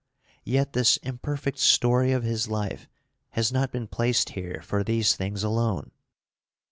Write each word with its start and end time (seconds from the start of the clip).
Yet 0.45 0.73
this 0.73 0.97
imperfect 1.03 1.59
story 1.59 2.11
of 2.11 2.23
his 2.23 2.47
life 2.47 2.89
has 3.33 3.51
not 3.51 3.71
been 3.71 3.85
placed 3.85 4.31
here 4.31 4.59
for 4.63 4.83
these 4.83 5.15
things 5.15 5.43
alone. 5.43 5.91